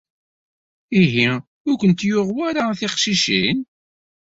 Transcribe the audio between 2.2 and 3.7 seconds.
wara a tiqcicin?